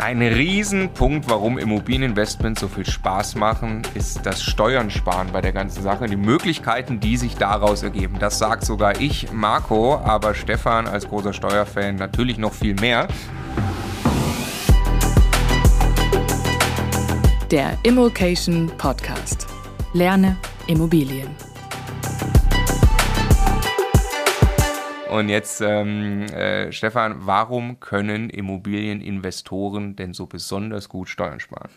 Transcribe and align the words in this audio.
Ein 0.00 0.22
Riesenpunkt, 0.22 1.28
warum 1.28 1.58
Immobilieninvestments 1.58 2.60
so 2.60 2.68
viel 2.68 2.86
Spaß 2.86 3.34
machen, 3.34 3.82
ist 3.94 4.24
das 4.24 4.40
Steuern 4.40 4.92
sparen 4.92 5.30
bei 5.32 5.40
der 5.40 5.50
ganzen 5.50 5.82
Sache. 5.82 6.06
Die 6.06 6.16
Möglichkeiten, 6.16 7.00
die 7.00 7.16
sich 7.16 7.34
daraus 7.34 7.82
ergeben. 7.82 8.16
Das 8.20 8.38
sagt 8.38 8.64
sogar 8.64 9.00
ich, 9.00 9.32
Marco, 9.32 9.96
aber 9.96 10.36
Stefan 10.36 10.86
als 10.86 11.08
großer 11.08 11.32
Steuerfan 11.32 11.96
natürlich 11.96 12.38
noch 12.38 12.52
viel 12.52 12.76
mehr. 12.76 13.08
Der 17.50 17.76
Immokation 17.82 18.70
Podcast. 18.78 19.48
Lerne 19.94 20.36
Immobilien. 20.68 21.47
Und 25.10 25.28
jetzt, 25.28 25.60
ähm, 25.60 26.22
äh, 26.24 26.70
Stefan, 26.70 27.26
warum 27.26 27.80
können 27.80 28.28
Immobilieninvestoren 28.30 29.96
denn 29.96 30.12
so 30.12 30.26
besonders 30.26 30.88
gut 30.88 31.08
Steuern 31.08 31.40
sparen? 31.40 31.70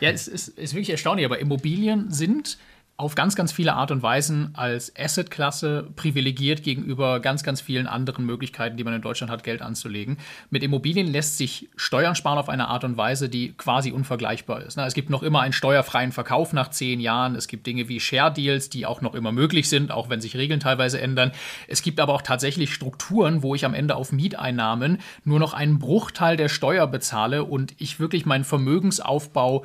Ja, 0.00 0.10
es 0.10 0.28
ist, 0.28 0.48
ist 0.48 0.74
wirklich 0.74 0.90
erstaunlich, 0.90 1.24
aber 1.24 1.38
Immobilien 1.38 2.10
sind 2.10 2.58
auf 2.96 3.16
ganz, 3.16 3.34
ganz 3.34 3.50
viele 3.50 3.74
Art 3.74 3.90
und 3.90 4.04
Weisen 4.04 4.50
als 4.54 4.92
Assetklasse 4.96 5.88
privilegiert 5.96 6.62
gegenüber 6.62 7.18
ganz, 7.18 7.42
ganz 7.42 7.60
vielen 7.60 7.88
anderen 7.88 8.24
Möglichkeiten, 8.24 8.76
die 8.76 8.84
man 8.84 8.94
in 8.94 9.02
Deutschland 9.02 9.32
hat, 9.32 9.42
Geld 9.42 9.62
anzulegen. 9.62 10.18
Mit 10.50 10.62
Immobilien 10.62 11.08
lässt 11.08 11.36
sich 11.36 11.68
Steuern 11.74 12.14
sparen 12.14 12.38
auf 12.38 12.48
eine 12.48 12.68
Art 12.68 12.84
und 12.84 12.96
Weise, 12.96 13.28
die 13.28 13.52
quasi 13.52 13.90
unvergleichbar 13.90 14.62
ist. 14.62 14.78
Es 14.78 14.94
gibt 14.94 15.10
noch 15.10 15.24
immer 15.24 15.40
einen 15.40 15.52
steuerfreien 15.52 16.12
Verkauf 16.12 16.52
nach 16.52 16.70
zehn 16.70 17.00
Jahren. 17.00 17.34
Es 17.34 17.48
gibt 17.48 17.66
Dinge 17.66 17.88
wie 17.88 17.98
Share 17.98 18.32
Deals, 18.32 18.70
die 18.70 18.86
auch 18.86 19.00
noch 19.00 19.16
immer 19.16 19.32
möglich 19.32 19.68
sind, 19.68 19.90
auch 19.90 20.08
wenn 20.08 20.20
sich 20.20 20.36
Regeln 20.36 20.60
teilweise 20.60 21.00
ändern. 21.00 21.32
Es 21.66 21.82
gibt 21.82 21.98
aber 21.98 22.14
auch 22.14 22.22
tatsächlich 22.22 22.72
Strukturen, 22.72 23.42
wo 23.42 23.56
ich 23.56 23.64
am 23.64 23.74
Ende 23.74 23.96
auf 23.96 24.12
Mieteinnahmen 24.12 24.98
nur 25.24 25.40
noch 25.40 25.52
einen 25.52 25.80
Bruchteil 25.80 26.36
der 26.36 26.48
Steuer 26.48 26.86
bezahle 26.86 27.42
und 27.42 27.74
ich 27.78 27.98
wirklich 27.98 28.24
meinen 28.24 28.44
Vermögensaufbau 28.44 29.64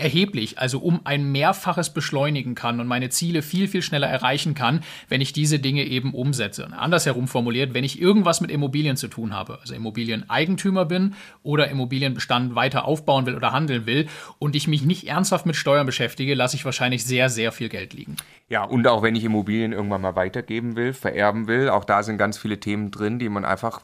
erheblich, 0.00 0.58
also 0.58 0.78
um 0.80 1.00
ein 1.04 1.30
Mehrfaches 1.30 1.90
beschleunigen 1.90 2.54
kann 2.54 2.80
und 2.80 2.86
meine 2.86 3.10
Ziele 3.10 3.42
viel, 3.42 3.68
viel 3.68 3.82
schneller 3.82 4.08
erreichen 4.08 4.54
kann, 4.54 4.80
wenn 5.08 5.20
ich 5.20 5.32
diese 5.32 5.58
Dinge 5.58 5.84
eben 5.84 6.14
umsetze. 6.14 6.68
Andersherum 6.72 7.28
formuliert, 7.28 7.74
wenn 7.74 7.84
ich 7.84 8.00
irgendwas 8.00 8.40
mit 8.40 8.50
Immobilien 8.50 8.96
zu 8.96 9.08
tun 9.08 9.34
habe, 9.34 9.58
also 9.60 9.74
Immobilieneigentümer 9.74 10.84
bin 10.84 11.14
oder 11.42 11.68
Immobilienbestand 11.68 12.54
weiter 12.54 12.84
aufbauen 12.84 13.26
will 13.26 13.36
oder 13.36 13.52
handeln 13.52 13.86
will 13.86 14.08
und 14.38 14.56
ich 14.56 14.68
mich 14.68 14.82
nicht 14.82 15.06
ernsthaft 15.06 15.46
mit 15.46 15.56
Steuern 15.56 15.86
beschäftige, 15.86 16.34
lasse 16.34 16.56
ich 16.56 16.64
wahrscheinlich 16.64 17.04
sehr, 17.04 17.28
sehr 17.28 17.52
viel 17.52 17.68
Geld 17.68 17.92
liegen. 17.92 18.16
Ja, 18.48 18.64
und 18.64 18.86
auch 18.88 19.02
wenn 19.02 19.14
ich 19.14 19.22
Immobilien 19.22 19.72
irgendwann 19.72 20.00
mal 20.00 20.16
weitergeben 20.16 20.74
will, 20.74 20.92
vererben 20.92 21.46
will, 21.46 21.68
auch 21.68 21.84
da 21.84 22.02
sind 22.02 22.18
ganz 22.18 22.36
viele 22.36 22.58
Themen 22.58 22.90
drin, 22.90 23.20
die 23.20 23.28
man 23.28 23.44
einfach 23.44 23.80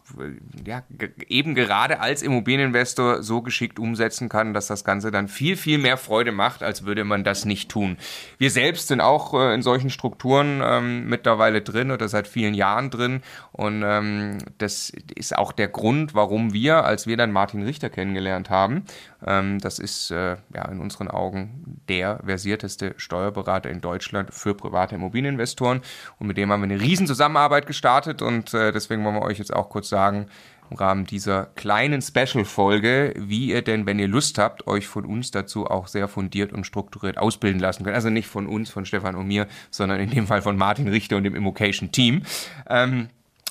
ja, 0.67 0.83
eben 1.29 1.55
gerade 1.55 2.01
als 2.01 2.23
Immobilieninvestor 2.23 3.23
so 3.23 3.43
geschickt 3.43 3.79
umsetzen 3.79 4.29
kann, 4.29 4.55
dass 4.55 4.67
das 4.67 4.85
Ganze 4.85 5.13
dann 5.13 5.29
viel, 5.29 5.57
viel 5.57 5.79
mehr 5.79 5.97
Freude 6.07 6.33
macht, 6.33 6.63
als 6.63 6.87
würde 6.87 7.05
man 7.05 7.25
das 7.25 7.45
nicht 7.45 7.69
tun. 7.69 7.99
Wir 8.39 8.51
selbst 8.51 8.89
sind 8.89 9.01
auch 9.01 9.35
äh, 9.35 9.55
in 9.55 9.63
solchen 9.63 9.91
Strukturen 9.91 10.63
ähm, 10.65 11.09
mittlerweile 11.09 11.61
drin 11.61 11.91
oder 11.91 12.09
seit 12.09 12.29
vielen 12.29 12.55
Jahren 12.55 12.91
drin 12.91 13.23
und 13.53 13.83
ähm, 13.85 14.39
das 14.59 14.93
ist 15.15 15.37
auch 15.37 15.53
der 15.53 15.69
Grund, 15.69 16.15
warum 16.15 16.53
wir, 16.53 16.85
als 16.85 17.07
wir 17.07 17.17
dann 17.17 17.33
Martin 17.33 17.63
Richter 17.63 17.91
kennengelernt 17.91 18.51
haben, 18.51 18.85
das 19.27 19.79
ist 19.79 20.11
äh, 20.11 20.37
ja 20.55 20.65
in 20.71 20.81
unseren 20.81 21.09
Augen 21.09 21.81
der 21.89 22.21
versierteste 22.25 22.95
Steuerberater 22.97 23.71
in 23.71 23.81
Deutschland 23.81 24.33
für 24.33 24.55
private 24.55 24.95
Immobilieninvestoren. 24.95 25.81
Und 26.19 26.29
mit 26.29 26.37
dem 26.37 26.53
haben 26.53 26.61
wir 26.61 26.73
eine 26.73 26.81
riesen 26.81 27.07
Zusammenarbeit 27.07 27.67
gestartet 27.67 28.23
und 28.23 28.55
äh, 28.55 28.73
deswegen 28.73 29.05
wollen 29.05 29.17
wir 29.17 29.23
euch 29.23 29.39
jetzt 29.39 29.53
auch 29.53 29.69
kurz 29.69 29.89
sagen, 29.89 30.29
im 30.71 30.77
Rahmen 30.77 31.05
dieser 31.05 31.47
kleinen 31.55 32.03
Special-Folge, 32.03 33.15
wie 33.17 33.51
ihr 33.51 33.63
denn, 33.63 33.87
wenn 33.87 33.99
ihr 33.99 34.09
Lust 34.09 34.39
habt, 34.39 34.67
euch 34.67 34.87
von 34.87 35.05
uns 35.05 35.31
dazu 35.31 35.67
auch 35.67 35.87
sehr 35.87 36.09
fundiert 36.09 36.53
und 36.53 36.65
strukturiert 36.67 37.19
ausbilden 37.19 37.61
lassen 37.61 37.85
könnt. 37.85 37.95
Also 37.95 38.11
nicht 38.11 38.27
von 38.29 38.47
uns, 38.47 38.71
von 38.71 38.85
Stefan 38.85 39.15
und 39.15 39.27
mir, 39.27 39.47
sondern 39.71 40.01
in 40.01 40.11
dem 40.11 40.27
Fall 40.27 40.43
von 40.43 40.57
Martin 40.57 40.89
Richter 40.89 41.17
und 41.17 41.25
dem 41.25 41.37
Immocation-Team. 41.37 42.23
Ähm, 42.69 43.09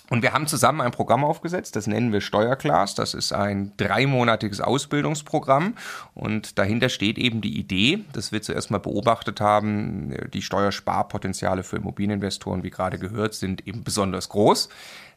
und 0.10 0.22
wir 0.22 0.34
haben 0.34 0.48
zusammen 0.48 0.82
ein 0.82 0.92
Programm 0.92 1.24
aufgesetzt, 1.24 1.76
das 1.76 1.88
nennen 1.88 2.14
wir 2.14 2.22
Steuerclass. 2.22 2.96
Das 2.96 3.14
ist 3.14 3.34
ein 3.34 3.72
dreimonatiges 3.78 4.62
Ausbildungsprogramm 4.62 5.76
und 6.14 6.60
dahinter 6.60 6.90
steht 6.90 7.18
eben 7.18 7.42
die 7.42 7.58
Idee, 7.58 8.06
dass 8.14 8.32
wir 8.32 8.42
zuerst 8.42 8.72
mal 8.72 8.80
beobachtet 8.80 9.42
haben, 9.42 10.16
die 10.34 10.42
Steuersparpotenziale 10.42 11.64
für 11.64 11.78
Immobilieninvestoren, 11.78 12.64
wie 12.64 12.70
gerade 12.70 13.00
gehört, 13.00 13.34
sind 13.34 13.68
eben 13.68 13.84
besonders 13.84 14.30
groß. 14.30 14.70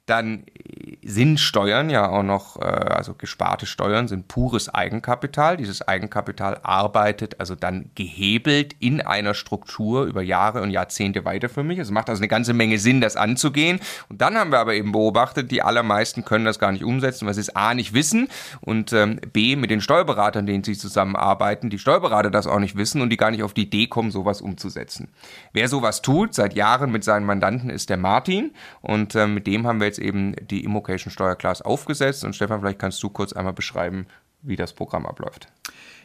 Dann 0.08 0.44
sind 1.02 1.40
Steuern 1.40 1.90
ja 1.90 2.08
auch 2.08 2.22
noch, 2.22 2.60
äh, 2.60 2.64
also 2.64 3.14
gesparte 3.14 3.66
Steuern 3.66 4.08
sind 4.08 4.28
pures 4.28 4.68
Eigenkapital. 4.68 5.56
Dieses 5.56 5.86
Eigenkapital 5.86 6.60
arbeitet 6.62 7.40
also 7.40 7.54
dann 7.54 7.90
gehebelt 7.94 8.74
in 8.78 9.00
einer 9.00 9.34
Struktur 9.34 10.04
über 10.04 10.22
Jahre 10.22 10.62
und 10.62 10.70
Jahrzehnte 10.70 11.24
weiter 11.24 11.48
für 11.48 11.62
mich. 11.62 11.78
Es 11.78 11.90
macht 11.90 12.10
also 12.10 12.20
eine 12.20 12.28
ganze 12.28 12.52
Menge 12.52 12.78
Sinn, 12.78 13.00
das 13.00 13.16
anzugehen. 13.16 13.80
Und 14.08 14.20
dann 14.20 14.36
haben 14.36 14.50
wir 14.50 14.58
aber 14.58 14.74
eben 14.74 14.92
beobachtet, 14.92 15.50
die 15.50 15.62
allermeisten 15.62 16.24
können 16.24 16.44
das 16.44 16.58
gar 16.58 16.72
nicht 16.72 16.84
umsetzen, 16.84 17.26
weil 17.26 17.34
sie 17.34 17.40
es 17.40 17.56
A 17.56 17.74
nicht 17.74 17.94
wissen 17.94 18.28
und 18.60 18.92
ähm, 18.92 19.20
B 19.32 19.56
mit 19.56 19.70
den 19.70 19.80
Steuerberatern, 19.80 20.46
denen 20.46 20.64
sie 20.64 20.76
zusammenarbeiten, 20.76 21.70
die 21.70 21.78
Steuerberater 21.78 22.30
das 22.30 22.46
auch 22.46 22.60
nicht 22.60 22.76
wissen 22.76 23.00
und 23.00 23.10
die 23.10 23.16
gar 23.16 23.30
nicht 23.30 23.42
auf 23.42 23.54
die 23.54 23.62
Idee 23.62 23.86
kommen, 23.86 24.10
sowas 24.10 24.40
umzusetzen. 24.40 25.08
Wer 25.52 25.68
sowas 25.68 26.02
tut 26.02 26.34
seit 26.34 26.54
Jahren 26.54 26.92
mit 26.92 27.04
seinen 27.04 27.24
Mandanten 27.24 27.70
ist 27.70 27.90
der 27.90 27.96
Martin 27.96 28.52
und 28.80 29.14
äh, 29.14 29.26
mit 29.26 29.46
dem 29.46 29.66
haben 29.66 29.80
wir 29.80 29.86
jetzt 29.86 29.97
eben 29.98 30.34
die 30.48 30.64
Immocation 30.64 31.10
Steuerclass 31.10 31.62
aufgesetzt. 31.62 32.24
Und 32.24 32.34
Stefan, 32.34 32.60
vielleicht 32.60 32.78
kannst 32.78 33.02
du 33.02 33.10
kurz 33.10 33.32
einmal 33.32 33.52
beschreiben, 33.52 34.06
wie 34.42 34.56
das 34.56 34.72
Programm 34.72 35.06
abläuft. 35.06 35.48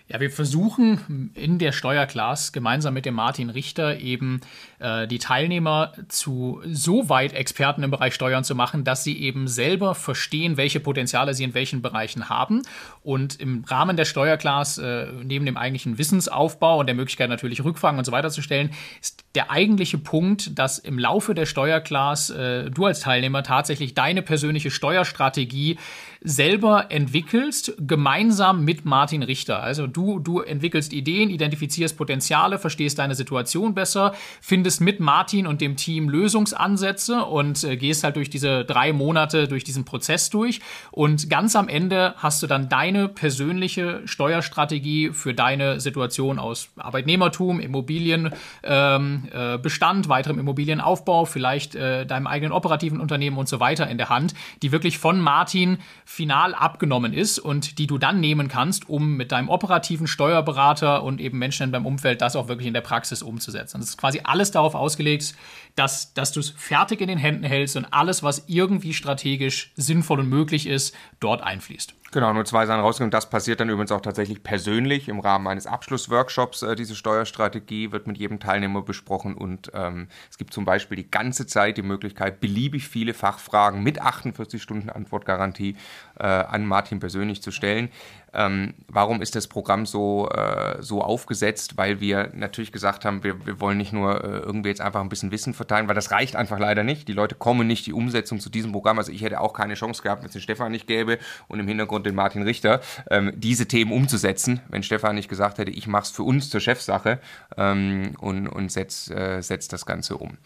Ja, 0.10 0.19
wir 0.19 0.30
versuchen 0.30 1.31
in 1.34 1.60
der 1.60 1.72
Steuerclass 1.72 2.51
gemeinsam 2.51 2.94
mit 2.94 3.06
dem 3.06 3.13
Martin 3.13 3.50
Richter 3.50 4.00
eben 4.00 4.42
äh, 4.80 5.07
die 5.07 5.18
Teilnehmer 5.18 5.94
zu 6.10 6.62
so 6.66 7.07
weit 7.07 7.31
Experten 7.31 7.84
im 7.84 7.92
Bereich 7.92 8.13
Steuern 8.13 8.44
zu 8.44 8.54
machen, 8.54 8.84
dass 8.84 9.06
sie 9.06 9.18
eben 9.18 9.48
selber 9.48 9.95
verstehen, 9.95 10.57
welche 10.57 10.81
Potenziale 10.81 11.34
sie 11.34 11.45
in 11.45 11.54
welchen 11.54 11.81
Bereichen 11.81 12.28
haben. 12.28 12.63
Und 13.01 13.40
im 13.40 13.63
Rahmen 13.66 13.95
der 13.95 14.04
Steuerclass, 14.04 14.78
äh, 14.78 15.07
neben 15.24 15.45
dem 15.45 15.56
eigentlichen 15.56 15.98
Wissensaufbau 15.98 16.80
und 16.80 16.88
der 16.88 16.95
Möglichkeit 16.95 17.30
natürlich 17.30 17.63
Rückfragen 17.63 17.98
und 17.98 18.04
so 18.04 18.12
weiter 18.12 18.30
zu 18.30 18.42
stellen, 18.42 18.72
ist 19.00 19.22
der 19.35 19.50
eigentliche 19.50 19.97
Punkt, 19.97 20.57
dass 20.59 20.77
im 20.77 21.00
Laufe 21.00 21.33
der 21.33 21.45
Steuerclass 21.45 22.30
äh, 22.30 22.69
du 22.69 22.85
als 22.85 23.00
Teilnehmer 23.00 23.41
tatsächlich 23.41 23.95
deine 23.95 24.21
persönliche 24.21 24.69
Steuerstrategie 24.69 25.80
selber 26.21 26.85
entwickelst, 26.89 27.74
gemeinsam 27.80 28.63
mit 28.63 28.85
Martin 28.85 29.24
Richter. 29.24 29.62
Also 29.62 29.88
du, 29.88 30.19
du 30.19 30.39
entwickelst 30.39 30.94
Ideen, 30.94 31.30
identifizierst 31.30 31.97
Potenziale, 31.97 32.59
verstehst 32.59 33.00
deine 33.00 33.15
Situation 33.15 33.74
besser, 33.74 34.13
findest 34.39 34.80
mit 34.80 35.00
Martin 35.00 35.47
und 35.47 35.62
dem 35.62 35.75
Team 35.75 36.09
Lösungsansätze 36.09 37.25
und 37.25 37.63
äh, 37.63 37.75
gehst 37.75 38.03
halt 38.03 38.15
durch 38.15 38.30
diese 38.30 38.63
drei 38.65 38.94
Monate 38.94 39.47
durch 39.47 39.63
diesen 39.63 39.83
Prozess 39.83 40.30
durch. 40.30 40.62
Und 40.91 41.30
ganz 41.30 41.56
am 41.56 41.68
Ende 41.68 42.13
hast 42.18 42.44
du 42.44 42.47
dann 42.47 42.69
deine 42.69 43.09
persönliche 43.09 44.01
Steuerstrategie 44.06 45.09
für 45.09 45.33
deine 45.33 45.80
Situation 45.80 46.38
aus 46.39 46.69
Arbeitnehmertum, 46.77 47.59
Immobilienbestand, 47.59 48.38
ähm, 48.63 49.22
äh, 49.31 49.57
Bestand, 49.57 50.09
weiterem 50.09 50.39
Immobilienaufbau, 50.39 51.25
vielleicht 51.25 51.75
äh, 51.75 52.05
deinem 52.05 52.27
eigenen 52.27 52.51
operativen 52.51 52.99
Unternehmen 52.99 53.37
und 53.37 53.47
so 53.47 53.59
weiter 53.59 53.89
in 53.89 53.97
der 53.97 54.09
Hand, 54.09 54.33
die 54.61 54.71
wirklich 54.71 54.97
von 54.97 55.19
Martin 55.19 55.77
final 56.05 56.53
abgenommen 56.53 57.13
ist 57.13 57.39
und 57.39 57.77
die 57.79 57.87
du 57.87 57.97
dann 57.97 58.19
nehmen 58.19 58.47
kannst, 58.47 58.89
um 58.89 59.15
mit 59.15 59.31
deinem 59.31 59.49
operativen 59.49 60.07
Steuerberater 60.07 61.03
und 61.03 61.21
eben 61.21 61.37
Menschen 61.37 61.63
in 61.63 61.71
deinem 61.71 61.85
Umfeld 61.85 62.21
das 62.21 62.35
auch 62.35 62.47
wirklich 62.47 62.67
in 62.67 62.73
der 62.73 62.81
Praxis 62.81 63.21
umzusetzen. 63.21 63.79
Das 63.79 63.89
ist 63.89 63.97
quasi 63.97 64.21
alles 64.23 64.51
darauf 64.51 64.75
ausgelegt, 64.75 65.35
dass, 65.75 66.13
dass 66.13 66.31
du 66.31 66.39
es 66.39 66.49
fertig 66.49 67.01
in 67.01 67.07
den 67.07 67.17
Händen 67.17 67.43
hältst 67.43 67.77
und 67.77 67.85
alles, 67.91 68.23
was 68.23 68.43
irgendwie 68.47 68.93
strategisch 68.93 69.71
sinnvoll 69.75 70.19
und 70.19 70.29
möglich 70.29 70.67
ist, 70.67 70.95
dort 71.19 71.41
einfließt. 71.41 71.93
Genau, 72.13 72.31
nur 72.31 72.45
zwei 72.45 72.68
Sachen 72.68 72.81
rausgenommen. 72.81 73.10
Das 73.10 73.27
passiert 73.27 73.60
dann 73.60 73.69
übrigens 73.69 73.92
auch 73.92 74.01
tatsächlich 74.01 74.44
persönlich 74.44 75.10
im 75.10 75.19
Rahmen 75.19 75.48
eines 75.48 75.65
Abschlussworkshops. 75.65 76.62
Äh, 76.62 76.75
diese 76.75 76.95
Steuerstrategie 76.95 77.92
wird 77.92 78.06
mit 78.06 78.19
jedem 78.19 78.39
Teilnehmer 78.39 78.83
besprochen 78.83 79.33
und 79.33 79.71
ähm, 79.74 80.07
es 80.30 80.38
gibt 80.38 80.54
zum 80.54 80.63
Beispiel 80.63 80.95
die 80.95 81.10
ganze 81.10 81.48
Zeit 81.48 81.75
die 81.75 81.81
Möglichkeit, 81.81 82.39
beliebig 82.39 82.88
viele 82.88 83.15
Fachfragen 83.15 83.81
mit 83.81 84.00
48 84.00 84.62
Stunden 84.62 84.92
Antwortgarantie 84.92 85.75
äh, 86.23 86.25
an 86.25 86.65
Martin 86.65 86.99
persönlich 86.99 87.41
zu 87.41 87.51
stellen. 87.51 87.89
Ähm, 88.33 88.73
warum 88.87 89.21
ist 89.21 89.35
das 89.35 89.47
Programm 89.47 89.85
so, 89.85 90.29
äh, 90.29 90.81
so 90.81 91.01
aufgesetzt? 91.01 91.77
Weil 91.77 91.99
wir 91.99 92.31
natürlich 92.33 92.71
gesagt 92.71 93.05
haben, 93.05 93.23
wir, 93.23 93.45
wir 93.45 93.59
wollen 93.59 93.77
nicht 93.77 93.93
nur 93.93 94.23
äh, 94.23 94.37
irgendwie 94.39 94.69
jetzt 94.69 94.81
einfach 94.81 95.01
ein 95.01 95.09
bisschen 95.09 95.31
Wissen 95.31 95.53
verteilen, 95.53 95.87
weil 95.87 95.95
das 95.95 96.09
reicht 96.09 96.35
einfach 96.35 96.57
leider 96.57 96.83
nicht. 96.83 97.07
Die 97.07 97.13
Leute 97.13 97.35
kommen 97.35 97.67
nicht 97.67 97.85
die 97.85 97.93
Umsetzung 97.93 98.39
zu 98.39 98.49
diesem 98.49 98.71
Programm. 98.71 98.97
Also 98.97 99.11
ich 99.11 99.21
hätte 99.21 99.39
auch 99.39 99.53
keine 99.53 99.75
Chance 99.75 100.01
gehabt, 100.01 100.21
wenn 100.21 100.27
es 100.27 100.33
den 100.33 100.41
Stefan 100.41 100.71
nicht 100.71 100.87
gäbe 100.87 101.19
und 101.47 101.59
im 101.59 101.67
Hintergrund 101.67 102.05
den 102.05 102.15
Martin 102.15 102.41
Richter, 102.41 102.81
ähm, 103.11 103.33
diese 103.35 103.67
Themen 103.67 103.91
umzusetzen, 103.91 104.61
wenn 104.69 104.81
Stefan 104.81 105.15
nicht 105.15 105.29
gesagt 105.29 105.59
hätte, 105.59 105.71
ich 105.71 105.87
mache 105.87 106.03
es 106.03 106.09
für 106.09 106.23
uns 106.23 106.49
zur 106.49 106.61
Chefsache 106.61 107.19
ähm, 107.57 108.15
und, 108.19 108.47
und 108.47 108.71
setze 108.71 109.13
äh, 109.13 109.41
setz 109.43 109.67
das 109.67 109.85
Ganze 109.85 110.17
um. 110.17 110.37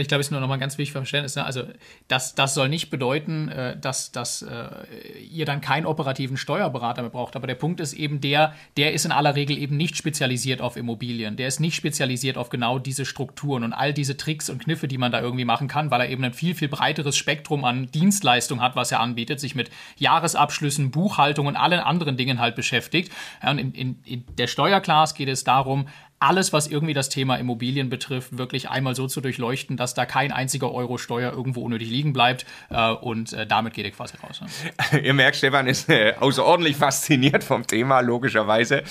Ich 0.00 0.08
glaube, 0.08 0.20
ist 0.20 0.30
nur 0.30 0.40
noch 0.40 0.48
mal 0.48 0.58
ganz 0.58 0.78
wichtig 0.78 0.92
für 0.92 0.98
Verständnis. 0.98 1.36
Ne? 1.36 1.44
Also, 1.44 1.64
das, 2.08 2.34
das 2.34 2.54
soll 2.54 2.68
nicht 2.68 2.90
bedeuten, 2.90 3.48
äh, 3.48 3.78
dass, 3.78 4.12
dass 4.12 4.42
äh, 4.42 5.18
ihr 5.30 5.44
dann 5.44 5.60
keinen 5.60 5.86
operativen 5.86 6.36
Steuerberater 6.36 7.02
mehr 7.02 7.10
braucht. 7.10 7.36
Aber 7.36 7.46
der 7.46 7.54
Punkt 7.54 7.80
ist 7.80 7.92
eben 7.92 8.20
der, 8.20 8.54
der 8.76 8.92
ist 8.92 9.04
in 9.04 9.12
aller 9.12 9.34
Regel 9.34 9.58
eben 9.58 9.76
nicht 9.76 9.96
spezialisiert 9.96 10.60
auf 10.60 10.76
Immobilien. 10.76 11.36
Der 11.36 11.48
ist 11.48 11.60
nicht 11.60 11.74
spezialisiert 11.74 12.36
auf 12.36 12.48
genau 12.48 12.78
diese 12.78 13.04
Strukturen 13.04 13.64
und 13.64 13.72
all 13.72 13.92
diese 13.92 14.16
Tricks 14.16 14.50
und 14.50 14.62
Kniffe, 14.62 14.88
die 14.88 14.98
man 14.98 15.12
da 15.12 15.20
irgendwie 15.20 15.44
machen 15.44 15.68
kann, 15.68 15.90
weil 15.90 16.00
er 16.00 16.08
eben 16.08 16.24
ein 16.24 16.32
viel, 16.32 16.54
viel 16.54 16.68
breiteres 16.68 17.16
Spektrum 17.16 17.64
an 17.64 17.86
Dienstleistungen 17.86 18.62
hat, 18.62 18.76
was 18.76 18.92
er 18.92 19.00
anbietet, 19.00 19.40
sich 19.40 19.54
mit 19.54 19.70
Jahresabschlüssen, 19.96 20.90
Buchhaltung 20.90 21.46
und 21.46 21.56
allen 21.56 21.80
anderen 21.80 22.16
Dingen 22.16 22.38
halt 22.38 22.54
beschäftigt. 22.54 23.12
Ja, 23.42 23.50
und 23.50 23.58
in, 23.58 23.72
in, 23.72 23.98
in 24.04 24.24
der 24.36 24.46
Steuerclass 24.46 25.14
geht 25.14 25.28
es 25.28 25.44
darum, 25.44 25.86
alles, 26.20 26.52
was 26.52 26.66
irgendwie 26.66 26.94
das 26.94 27.08
Thema 27.08 27.36
Immobilien 27.36 27.88
betrifft, 27.90 28.36
wirklich 28.38 28.68
einmal 28.68 28.94
so 28.94 29.06
zu 29.06 29.20
durchleuchten, 29.20 29.76
dass 29.76 29.94
da 29.94 30.06
kein 30.06 30.32
einziger 30.32 30.72
Euro 30.72 30.98
Steuer 30.98 31.32
irgendwo 31.32 31.62
unnötig 31.62 31.90
liegen 31.90 32.12
bleibt. 32.12 32.46
Äh, 32.70 32.92
und 32.92 33.32
äh, 33.32 33.46
damit 33.46 33.74
geht 33.74 33.84
er 33.84 33.92
quasi 33.92 34.16
raus. 34.16 34.40
Ne? 34.40 35.00
Ihr 35.02 35.14
merkt, 35.14 35.36
Stefan 35.36 35.66
ist 35.66 35.88
äh, 35.88 36.14
außerordentlich 36.18 36.76
fasziniert 36.76 37.44
vom 37.44 37.66
Thema, 37.66 38.00
logischerweise. 38.00 38.82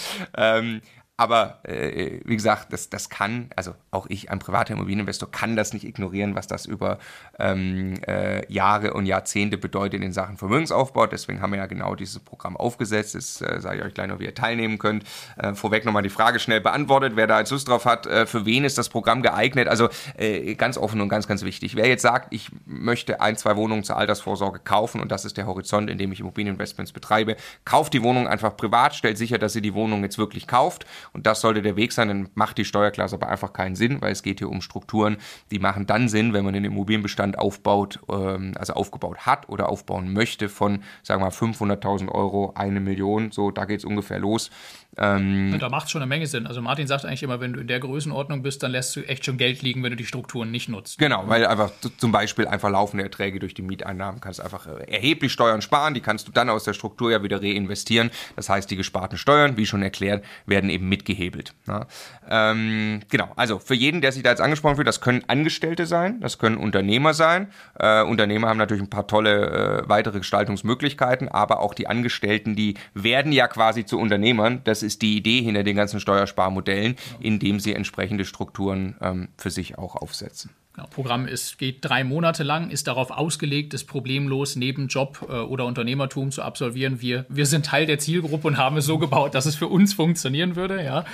Aber 1.19 1.57
äh, 1.63 2.19
wie 2.25 2.35
gesagt, 2.35 2.71
das, 2.71 2.91
das 2.91 3.09
kann, 3.09 3.49
also 3.55 3.73
auch 3.89 4.05
ich, 4.07 4.29
ein 4.29 4.37
privater 4.37 4.73
Immobilieninvestor, 4.73 5.31
kann 5.31 5.55
das 5.55 5.73
nicht 5.73 5.83
ignorieren, 5.83 6.35
was 6.35 6.45
das 6.45 6.67
über 6.67 6.99
ähm, 7.39 7.95
äh, 8.07 8.51
Jahre 8.53 8.93
und 8.93 9.07
Jahrzehnte 9.07 9.57
bedeutet 9.57 10.03
in 10.03 10.13
Sachen 10.13 10.37
Vermögensaufbau. 10.37 11.07
Deswegen 11.07 11.41
haben 11.41 11.53
wir 11.53 11.57
ja 11.57 11.65
genau 11.65 11.95
dieses 11.95 12.19
Programm 12.19 12.55
aufgesetzt. 12.55 13.15
Das 13.15 13.41
äh, 13.41 13.59
sage 13.59 13.79
ich 13.79 13.85
euch 13.85 13.95
gleich 13.95 14.09
noch, 14.09 14.19
wie 14.19 14.25
ihr 14.25 14.35
teilnehmen 14.35 14.77
könnt. 14.77 15.05
Äh, 15.37 15.55
vorweg 15.55 15.85
nochmal 15.85 16.03
die 16.03 16.09
Frage 16.09 16.39
schnell 16.39 16.61
beantwortet, 16.61 17.13
wer 17.15 17.25
da 17.25 17.39
jetzt 17.39 17.49
Lust 17.49 17.67
drauf 17.67 17.85
hat, 17.85 18.05
äh, 18.05 18.27
für 18.27 18.45
wen 18.45 18.63
ist 18.63 18.77
das 18.77 18.89
Programm 18.89 19.23
geeignet? 19.23 19.67
Also 19.67 19.89
äh, 20.17 20.53
ganz 20.53 20.77
offen 20.77 21.01
und 21.01 21.09
ganz, 21.09 21.27
ganz 21.27 21.43
wichtig. 21.43 21.75
Wer 21.75 21.87
jetzt 21.87 22.03
sagt, 22.03 22.31
ich 22.31 22.51
möchte 22.67 23.21
ein, 23.21 23.35
zwei 23.37 23.55
Wohnungen 23.55 23.83
zur 23.83 23.97
Altersvorsorge 23.97 24.59
kaufen 24.59 25.01
und 25.01 25.11
das 25.11 25.25
ist 25.25 25.35
der 25.37 25.47
Horizont, 25.47 25.89
in 25.89 25.97
dem 25.97 26.11
ich 26.11 26.19
Immobilieninvestments 26.19 26.91
betreibe, 26.91 27.37
kauft 27.65 27.93
die 27.93 28.03
Wohnung 28.03 28.27
einfach 28.27 28.55
privat, 28.55 28.93
stellt 28.93 29.17
sicher, 29.17 29.39
dass 29.39 29.55
ihr 29.55 29.63
die 29.63 29.73
Wohnung 29.73 30.03
jetzt 30.03 30.19
wirklich 30.19 30.45
kauft 30.45 30.85
und 31.13 31.25
das 31.25 31.41
sollte 31.41 31.61
der 31.61 31.75
Weg 31.75 31.91
sein, 31.91 32.07
dann 32.07 32.29
macht 32.35 32.57
die 32.57 32.65
Steuerklasse 32.65 33.15
aber 33.15 33.29
einfach 33.29 33.53
keinen 33.53 33.75
Sinn, 33.75 34.01
weil 34.01 34.11
es 34.11 34.23
geht 34.23 34.39
hier 34.39 34.49
um 34.49 34.61
Strukturen, 34.61 35.17
die 35.51 35.59
machen 35.59 35.85
dann 35.85 36.09
Sinn, 36.09 36.33
wenn 36.33 36.45
man 36.45 36.53
den 36.53 36.65
Immobilienbestand 36.65 37.37
aufbaut, 37.39 37.99
ähm, 38.09 38.53
also 38.57 38.73
aufgebaut 38.73 39.19
hat 39.25 39.49
oder 39.49 39.69
aufbauen 39.69 40.13
möchte 40.13 40.49
von, 40.49 40.83
sagen 41.03 41.21
wir 41.21 41.25
mal, 41.25 41.31
500.000 41.31 42.09
Euro, 42.09 42.53
eine 42.55 42.79
Million, 42.79 43.31
so, 43.31 43.51
da 43.51 43.65
geht 43.65 43.79
es 43.79 43.85
ungefähr 43.85 44.19
los. 44.19 44.49
Ähm, 44.97 45.51
und 45.53 45.61
da 45.61 45.69
macht 45.69 45.91
schon 45.91 46.01
eine 46.01 46.09
Menge 46.09 46.25
Sinn. 46.25 46.47
Also 46.47 46.61
Martin 46.61 46.87
sagt 46.87 47.05
eigentlich 47.05 47.21
immer, 47.21 47.39
wenn 47.39 47.53
du 47.53 47.59
in 47.59 47.67
der 47.67 47.79
Größenordnung 47.79 48.41
bist, 48.41 48.63
dann 48.63 48.71
lässt 48.71 48.95
du 48.95 49.01
echt 49.01 49.25
schon 49.25 49.37
Geld 49.37 49.61
liegen, 49.61 49.83
wenn 49.83 49.91
du 49.91 49.95
die 49.95 50.05
Strukturen 50.05 50.49
nicht 50.49 50.69
nutzt. 50.69 50.97
Genau, 50.97 51.23
weil 51.27 51.45
einfach 51.45 51.71
zum 51.97 52.11
Beispiel 52.11 52.47
einfach 52.47 52.69
laufende 52.69 53.03
Erträge 53.03 53.39
durch 53.39 53.53
die 53.53 53.61
Mieteinnahmen 53.61 54.19
kannst 54.21 54.41
einfach 54.41 54.65
äh, 54.65 54.91
erheblich 54.91 55.31
Steuern 55.31 55.61
sparen, 55.61 55.93
die 55.93 56.01
kannst 56.01 56.27
du 56.27 56.31
dann 56.31 56.49
aus 56.49 56.63
der 56.63 56.73
Struktur 56.73 57.11
ja 57.11 57.21
wieder 57.21 57.41
reinvestieren. 57.41 58.09
Das 58.35 58.49
heißt, 58.49 58.71
die 58.71 58.75
gesparten 58.75 59.17
Steuern, 59.17 59.57
wie 59.57 59.65
schon 59.65 59.83
erklärt, 59.83 60.25
werden 60.45 60.69
eben 60.69 60.89
mitgehebelt. 60.97 61.53
Ja. 61.67 61.85
Ähm, 62.29 63.01
genau, 63.09 63.31
also 63.35 63.59
für 63.59 63.75
jeden, 63.75 64.01
der 64.01 64.11
sich 64.11 64.23
da 64.23 64.31
jetzt 64.31 64.41
angesprochen 64.41 64.75
fühlt, 64.75 64.87
das 64.87 65.01
können 65.01 65.23
Angestellte 65.27 65.85
sein, 65.85 66.19
das 66.21 66.39
können 66.39 66.57
Unternehmer 66.57 67.13
sein. 67.13 67.51
Äh, 67.79 68.03
Unternehmer 68.03 68.47
haben 68.47 68.57
natürlich 68.57 68.83
ein 68.83 68.89
paar 68.89 69.07
tolle 69.07 69.83
äh, 69.85 69.89
weitere 69.89 70.19
Gestaltungsmöglichkeiten, 70.19 71.29
aber 71.29 71.59
auch 71.59 71.73
die 71.73 71.87
Angestellten, 71.87 72.55
die 72.55 72.75
werden 72.93 73.31
ja 73.31 73.47
quasi 73.47 73.85
zu 73.85 73.99
Unternehmern. 73.99 74.61
Das 74.63 74.81
ist 74.81 75.01
die 75.01 75.15
Idee 75.17 75.41
hinter 75.41 75.63
den 75.63 75.75
ganzen 75.75 75.99
Steuersparmodellen, 75.99 76.95
indem 77.19 77.59
sie 77.59 77.75
entsprechende 77.75 78.25
Strukturen 78.25 78.95
ähm, 79.01 79.27
für 79.37 79.51
sich 79.51 79.77
auch 79.77 79.95
aufsetzen. 79.95 80.51
Programm 80.85 81.27
ist, 81.27 81.57
geht 81.57 81.77
drei 81.81 82.03
Monate 82.03 82.43
lang, 82.43 82.69
ist 82.69 82.87
darauf 82.87 83.09
ausgelegt, 83.09 83.73
es 83.73 83.83
problemlos 83.83 84.55
neben 84.55 84.87
Job 84.87 85.25
äh, 85.27 85.33
oder 85.33 85.65
Unternehmertum 85.65 86.31
zu 86.31 86.43
absolvieren. 86.43 87.01
Wir, 87.01 87.25
wir 87.29 87.45
sind 87.45 87.65
Teil 87.65 87.85
der 87.85 87.99
Zielgruppe 87.99 88.47
und 88.47 88.57
haben 88.57 88.77
es 88.77 88.85
so 88.85 88.99
gebaut, 88.99 89.33
dass 89.33 89.45
es 89.45 89.55
für 89.55 89.67
uns 89.67 89.93
funktionieren 89.93 90.55
würde. 90.55 90.83
Ja. 90.83 91.05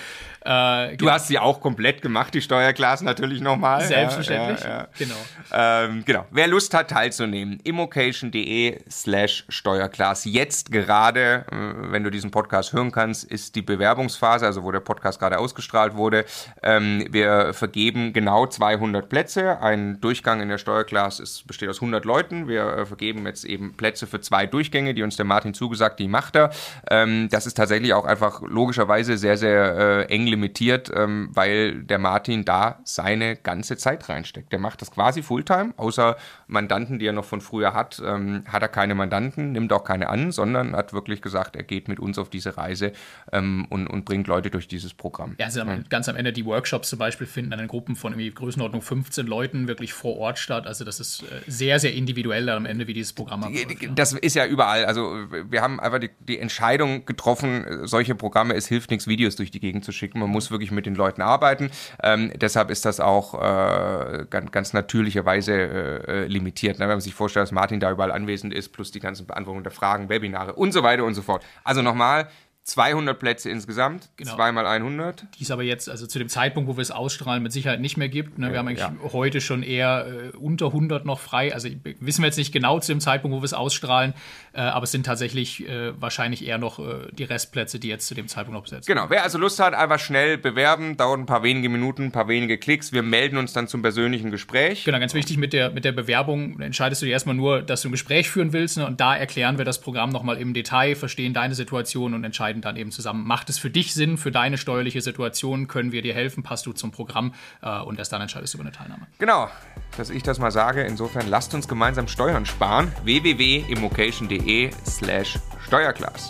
Äh, 0.46 0.98
du 0.98 1.10
hast 1.10 1.28
sie 1.28 1.40
auch 1.40 1.62
komplett 1.62 2.02
gemacht, 2.02 2.34
die 2.34 2.42
Steuerklasse 2.42 3.06
natürlich 3.06 3.42
nochmal. 3.42 3.82
Selbstverständlich. 3.82 4.62
Ja, 4.62 4.70
ja. 4.70 4.88
Genau. 4.98 5.16
Ähm, 5.54 6.04
genau. 6.06 6.26
Wer 6.32 6.48
Lust 6.48 6.74
hat, 6.74 6.90
teilzunehmen, 6.90 7.60
immocation.de 7.64 8.80
slash 8.90 9.46
Steuerklasse. 9.50 10.30
Jetzt 10.30 10.72
gerade, 10.72 11.46
äh, 11.52 11.92
wenn 11.92 12.04
du 12.04 12.10
diesen 12.10 12.32
Podcast 12.32 12.74
hören 12.74 12.92
kannst, 12.92 13.24
ist 13.24 13.56
die 13.56 13.62
Bewerbungsphase, 13.62 14.46
also 14.46 14.64
wo 14.64 14.72
der 14.72 14.82
Podcast 14.82 15.20
gerade 15.20 15.40
ausgestrahlt 15.40 15.96
wurde. 15.96 16.26
Ähm, 16.62 17.08
wir 17.10 17.54
vergeben 17.54 18.12
genau 18.12 18.46
200 18.46 19.08
Plätze. 19.08 19.62
Ein 19.62 20.02
Durchgang 20.02 20.42
in 20.42 20.50
der 20.50 20.58
Steuerklasse 20.58 21.24
ist, 21.24 21.48
besteht 21.48 21.70
aus 21.70 21.78
100 21.78 22.04
Leuten. 22.04 22.48
Wir 22.48 22.66
äh, 22.66 22.86
vergeben 22.86 23.26
jetzt 23.26 23.46
eben 23.46 23.76
Plätze 23.78 24.08
für 24.08 24.20
zwei 24.20 24.46
Durchgänge, 24.46 24.94
die 24.94 25.04
uns 25.04 25.16
der 25.16 25.26
Martin 25.26 25.54
zugesagt, 25.54 26.00
die 26.00 26.08
macht 26.08 26.36
er. 26.36 26.52
Ähm, 26.90 27.30
das 27.30 27.46
ist 27.46 27.56
tatsächlich 27.56 27.94
auch 27.94 28.06
einfach 28.06 28.42
logischerweise 28.42 29.18
sehr, 29.18 29.38
sehr 29.38 30.08
äh, 30.10 30.14
eng 30.14 30.33
limitiert, 30.34 30.92
ähm, 30.96 31.30
weil 31.34 31.84
der 31.84 32.00
Martin 32.00 32.44
da 32.44 32.80
seine 32.84 33.36
ganze 33.36 33.78
Zeit 33.78 34.10
reinsteckt. 34.10 34.52
Der 34.52 34.60
macht 34.60 34.82
das 34.82 34.92
quasi 34.92 35.22
Fulltime, 35.22 35.74
außer 35.78 36.18
Mandanten, 36.48 36.98
die 37.00 37.06
er 37.06 37.14
noch 37.14 37.26
von 37.26 37.40
früher 37.40 37.74
hat, 37.74 38.02
ähm, 38.04 38.44
hat 38.48 38.62
er 38.64 38.68
keine 38.68 38.96
Mandanten, 38.96 39.52
nimmt 39.52 39.72
auch 39.72 39.84
keine 39.84 40.10
an, 40.10 40.32
sondern 40.32 40.76
hat 40.76 40.94
wirklich 40.94 41.22
gesagt, 41.22 41.56
er 41.56 41.64
geht 41.64 41.88
mit 41.88 42.00
uns 42.00 42.18
auf 42.18 42.30
diese 42.30 42.58
Reise 42.58 42.94
ähm, 43.32 43.66
und, 43.70 43.88
und 43.88 44.06
bringt 44.06 44.28
Leute 44.28 44.50
durch 44.50 44.68
dieses 44.68 44.94
Programm. 44.94 45.36
Ja, 45.38 45.46
also 45.46 45.64
mhm. 45.64 45.86
ganz 45.90 46.10
am 46.10 46.16
Ende 46.16 46.34
die 46.34 46.46
Workshops 46.46 46.90
zum 46.90 47.00
Beispiel 47.00 47.28
finden 47.28 47.52
dann 47.52 47.60
in 47.60 47.68
Gruppen 47.68 47.96
von 47.96 48.14
irgendwie 48.14 48.32
Größenordnung 48.32 48.82
15 48.82 49.28
Leuten 49.28 49.68
wirklich 49.68 49.94
vor 49.94 50.18
Ort 50.18 50.40
statt. 50.40 50.66
Also 50.66 50.84
das 50.84 51.00
ist 51.00 51.24
äh, 51.24 51.26
sehr, 51.48 51.80
sehr 51.80 51.94
individuell 51.94 52.50
am 52.50 52.66
Ende, 52.66 52.88
wie 52.88 52.94
dieses 52.94 53.14
Programm 53.14 53.44
abläuft. 53.44 53.78
Das 53.96 54.14
ist 54.14 54.36
ja 54.36 54.48
überall. 54.48 54.86
Also 54.86 55.28
wir 55.50 55.62
haben 55.62 55.80
einfach 55.80 56.00
die, 56.00 56.10
die 56.20 56.40
Entscheidung 56.40 57.06
getroffen, 57.06 57.66
solche 57.84 58.16
Programme, 58.16 58.56
es 58.56 58.68
hilft 58.68 58.90
nichts, 58.90 59.08
Videos 59.08 59.36
durch 59.36 59.52
die 59.52 59.60
Gegend 59.60 59.86
zu 59.86 59.92
schicken. 59.92 60.23
Man 60.24 60.32
muss 60.32 60.52
wirklich 60.52 60.72
mit 60.72 60.86
den 60.86 60.96
Leuten 60.96 61.22
arbeiten. 61.22 61.70
Ähm, 62.02 62.32
deshalb 62.36 62.70
ist 62.70 62.86
das 62.86 63.00
auch 63.00 63.34
äh, 63.36 64.26
ganz, 64.30 64.52
ganz 64.52 64.74
natürlicherweise 64.74 65.54
äh, 65.54 66.26
limitiert. 66.26 66.80
Ne? 66.80 66.86
Wenn 66.86 66.96
man 66.96 67.02
sich 67.02 67.14
vorstellt, 67.14 67.44
dass 67.44 67.52
Martin 67.52 67.80
da 67.80 67.92
überall 67.92 68.12
anwesend 68.12 68.54
ist, 68.54 68.70
plus 68.70 68.92
die 68.92 69.00
ganzen 69.00 69.28
Beantwortungen 69.28 69.64
der 69.64 69.72
Fragen, 69.72 70.10
Webinare 70.10 70.54
und 70.54 70.72
so 70.72 70.84
weiter 70.84 71.04
und 71.04 71.14
so 71.14 71.22
fort. 71.22 71.44
Also 71.64 71.82
nochmal, 71.82 72.30
200 72.64 73.20
Plätze 73.20 73.50
insgesamt, 73.50 74.10
genau. 74.16 74.36
zweimal 74.36 74.66
100. 74.66 75.26
Die 75.38 75.44
es 75.44 75.52
aber 75.52 75.64
jetzt, 75.64 75.90
also 75.90 76.08
zu 76.08 76.18
dem 76.18 76.30
Zeitpunkt, 76.30 76.70
wo 76.70 76.78
wir 76.78 76.82
es 76.82 76.92
ausstrahlen, 76.92 77.44
mit 77.44 77.52
Sicherheit 77.52 77.82
nicht 77.82 77.98
mehr 77.98 78.08
gibt. 78.08 78.38
Ne? 78.38 78.52
Wir 78.52 78.60
haben 78.60 78.70
eigentlich 78.70 78.80
ja. 78.80 78.96
heute 79.12 79.42
schon 79.42 79.64
eher 79.64 80.08
äh, 80.34 80.38
unter 80.38 80.68
100 80.68 81.04
noch 81.06 81.20
frei. 81.20 81.54
Also 81.54 81.68
wissen 82.00 82.22
wir 82.22 82.28
jetzt 82.28 82.38
nicht 82.38 82.54
genau 82.54 82.80
zu 82.80 82.94
dem 82.94 83.02
Zeitpunkt, 83.02 83.36
wo 83.36 83.42
wir 83.42 83.46
es 83.46 83.54
ausstrahlen, 83.54 84.14
äh, 84.54 84.62
aber 84.62 84.86
es 84.86 84.92
sind 84.92 85.06
tatsächlich 85.06 85.68
äh, 85.68 86.00
wahrscheinlich 86.00 86.48
eher 86.48 86.58
noch 86.58 86.80
äh, 86.80 87.08
die 87.12 87.26
Restplätze, 87.26 87.80
die 87.80 87.90
jetzt 87.90 88.08
zu 88.08 88.16
dem 88.16 88.30
Zeitpunkt 88.30 88.56
noch 88.56 88.64
besetzt 88.64 88.86
sind. 88.86 88.96
Genau, 88.96 89.10
wer 89.10 89.24
also 89.24 89.38
Lust 89.38 89.60
hat, 89.60 89.74
einfach 89.74 90.00
schnell 90.00 90.38
bewerben, 90.38 90.96
dauert 90.96 91.20
ein 91.20 91.26
paar 91.26 91.44
wenige 91.44 91.68
Minuten, 91.68 92.06
ein 92.06 92.12
paar 92.14 92.30
wenige 92.30 92.58
Klicks. 92.58 92.94
Wir 92.94 93.04
melden 93.04 93.36
uns 93.36 93.52
dann 93.52 93.68
zum 93.68 93.82
persönlichen 93.82 94.32
Gespräch. 94.32 94.86
Genau, 94.86 95.00
ganz 95.00 95.14
wichtig 95.14 95.36
mit 95.36 95.52
der, 95.52 95.72
mit 95.72 95.84
der 95.84 95.92
Bewerbung 95.92 96.62
entscheidest 96.62 97.02
du 97.02 97.08
dir 97.08 97.12
erstmal 97.12 97.36
nur, 97.36 97.62
dass 97.62 97.82
du 97.82 97.90
ein 97.90 97.92
Gespräch 97.92 98.30
führen 98.30 98.54
willst 98.54 98.78
ne? 98.78 98.88
und 98.88 99.02
da 99.02 99.18
erklären 99.18 99.58
wir 99.58 99.66
das 99.66 99.82
Programm 99.82 100.12
nochmal 100.12 100.38
im 100.38 100.54
Detail, 100.54 100.96
verstehen 100.96 101.34
deine 101.34 101.56
Situation 101.56 102.14
und 102.14 102.24
entscheiden 102.24 102.53
dann 102.62 102.76
eben 102.76 102.92
zusammen, 102.92 103.26
macht 103.26 103.50
es 103.50 103.58
für 103.58 103.70
dich 103.70 103.94
Sinn, 103.94 104.18
für 104.18 104.32
deine 104.32 104.58
steuerliche 104.58 105.02
Situation, 105.02 105.68
können 105.68 105.92
wir 105.92 106.02
dir 106.02 106.14
helfen, 106.14 106.44
passt 106.44 106.66
du 106.66 106.74
zum 106.74 106.92
Programm 106.92 107.34
äh, 107.62 107.80
und 107.80 108.00
erst 108.00 108.12
dann 108.14 108.22
entscheidest 108.22 108.54
du 108.54 108.58
über 108.58 108.66
eine 108.66 108.76
Teilnahme. 108.76 109.08
Genau, 109.20 109.50
dass 109.98 110.10
ich 110.10 110.24
das 110.24 110.40
mal 110.40 110.52
sage. 110.52 110.84
Insofern 110.84 111.28
lasst 111.28 111.54
uns 111.54 111.68
gemeinsam 111.68 112.08
Steuern 112.08 112.46
sparen. 112.46 112.92
www.immocation.de 113.04 114.72
slash 114.86 115.40
Steuerklass. 115.66 116.30